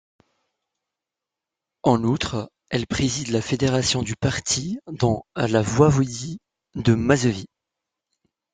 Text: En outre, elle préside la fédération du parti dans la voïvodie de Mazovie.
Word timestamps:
En 1.83 2.03
outre, 2.03 2.49
elle 2.71 2.87
préside 2.87 3.27
la 3.27 3.39
fédération 3.43 4.01
du 4.01 4.15
parti 4.15 4.79
dans 4.87 5.27
la 5.35 5.61
voïvodie 5.61 6.39
de 6.73 6.95
Mazovie. 6.95 7.49